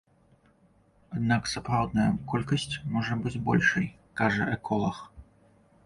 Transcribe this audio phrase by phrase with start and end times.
[1.17, 2.67] Аднак сапраўдная колькасць
[2.97, 3.85] можа быць большай,
[4.23, 4.97] кажа эколаг.